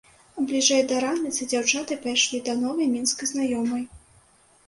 [0.51, 3.85] Бліжэй да раніцы дзяўчаты пайшлі да новай мінскай знаёмай.